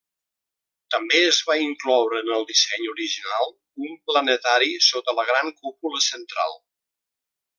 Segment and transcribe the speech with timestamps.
[0.93, 3.53] També es va incloure en el disseny original
[3.89, 6.61] un planetari sota la gran cúpula central.